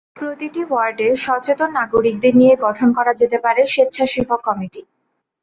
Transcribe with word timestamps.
প্রতিটি 0.15 0.61
ওয়ার্ডে 0.65 1.07
সচেতন 1.17 1.69
নাগরিকদের 1.79 2.33
নিয়ে 2.35 2.55
গঠন 2.65 2.89
করা 2.97 3.11
যেতে 3.21 3.37
পারে 3.45 3.61
স্বেচ্ছাসেবক 3.67 4.39
কমিটি। 4.47 4.81